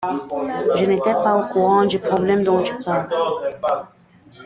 [0.79, 3.07] Je n'étais pas au courant du problème dont tu parles.